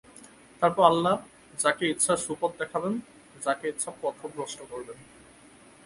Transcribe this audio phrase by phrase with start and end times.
[0.61, 1.19] তারপর আল্লাহ্
[1.59, 2.93] যাকে ইচ্ছা সুপথ দেখাবেন,
[3.45, 4.97] যাকে ইচ্ছা পথভ্রষ্ট করবেন।